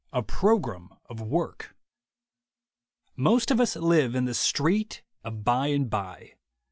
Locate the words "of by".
5.23-5.67